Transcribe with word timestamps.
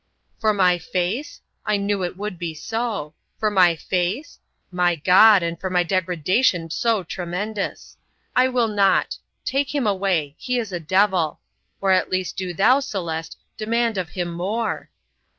"For 0.39 0.51
my 0.51 0.79
face? 0.79 1.41
I 1.63 1.77
knew 1.77 2.01
it 2.03 2.17
would 2.17 2.39
be 2.39 2.55
so. 2.55 3.13
For 3.37 3.51
my 3.51 3.75
face? 3.75 4.39
My 4.71 4.95
God! 4.95 5.43
and 5.43 5.59
for 5.61 5.69
my 5.69 5.83
degradation 5.83 6.71
so 6.71 7.03
tremendous! 7.03 7.97
I 8.35 8.47
will 8.47 8.67
not. 8.67 9.19
Take 9.45 9.75
him 9.75 9.85
away. 9.85 10.33
He 10.39 10.57
is 10.57 10.71
a 10.71 10.79
devil. 10.79 11.39
Or 11.81 11.91
at 11.91 12.09
least 12.09 12.35
do 12.35 12.51
thou, 12.51 12.79
Celeste, 12.79 13.37
demand 13.57 13.95
of 13.99 14.09
him 14.09 14.33
more." 14.33 14.89